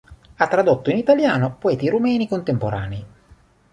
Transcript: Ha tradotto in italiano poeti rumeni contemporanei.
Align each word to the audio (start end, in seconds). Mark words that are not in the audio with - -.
Ha 0.37 0.47
tradotto 0.47 0.89
in 0.89 0.97
italiano 0.97 1.57
poeti 1.59 1.87
rumeni 1.87 2.27
contemporanei. 2.27 3.05